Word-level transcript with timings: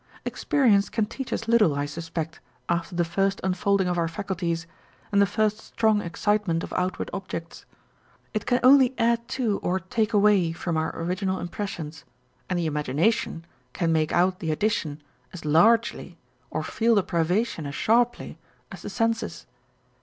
â€¢ 0.01 0.03
Experience 0.25 0.89
can 0.89 1.05
teach 1.05 1.31
us 1.31 1.47
little, 1.47 1.75
I 1.75 1.85
suspect, 1.85 2.39
after 2.67 2.95
the 2.95 3.05
first 3.05 3.39
unfolding 3.43 3.87
of 3.87 3.99
our 3.99 4.07
faculties, 4.07 4.65
and 5.11 5.21
the 5.21 5.27
first 5.27 5.59
strong 5.61 6.01
excitement 6.01 6.63
of 6.63 6.73
outward 6.73 7.11
objects. 7.13 7.65
It 8.33 8.47
can 8.47 8.59
only 8.63 8.95
add 8.97 9.27
to 9.37 9.59
or 9.59 9.79
take 9.79 10.11
away 10.11 10.53
from 10.53 10.75
our 10.75 10.91
original 10.99 11.39
impressions, 11.39 12.03
and 12.49 12.57
the 12.57 12.65
imagination 12.65 13.45
can 13.73 13.91
make 13.93 14.11
out 14.11 14.39
the 14.39 14.49
addition 14.49 15.03
as 15.33 15.45
largely 15.45 16.17
or 16.49 16.63
feel 16.63 16.95
the 16.95 17.03
privation 17.03 17.67
as 17.67 17.75
sharply 17.75 18.39
as 18.71 18.81
the 18.81 18.89
senses. 18.89 19.45